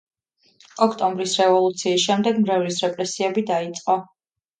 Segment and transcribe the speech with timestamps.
[0.85, 3.99] ოქტომბრის რევოლუციის შემდეგ მრევლის რეპრესიები დაიწყო.